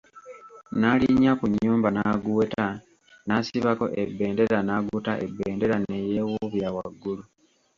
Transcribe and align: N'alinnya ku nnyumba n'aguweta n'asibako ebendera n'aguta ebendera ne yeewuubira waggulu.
N'alinnya 0.79 1.31
ku 1.39 1.45
nnyumba 1.49 1.87
n'aguweta 1.91 2.65
n'asibako 3.27 3.85
ebendera 4.01 4.57
n'aguta 4.63 5.13
ebendera 5.25 5.75
ne 5.79 5.97
yeewuubira 6.07 6.69
waggulu. 6.75 7.23